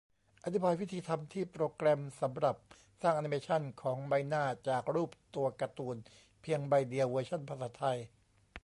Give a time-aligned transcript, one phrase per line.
[0.43, 2.55] อธิบายวิธีทำที่ "โปรแกรมสำหรับ
[3.01, 5.95] สร้างอนิเมชันของใบหน้าจากรูปตัวการ์ตูน
[6.41, 7.97] เพียงใบเดียว เวอร์ชันภาษาไทย"